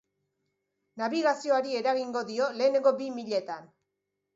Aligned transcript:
Nabigazioari 1.01 1.77
eragingo 1.83 2.27
dio, 2.33 2.51
lehenengo 2.59 2.99
bi 3.01 3.15
milietan. 3.23 3.75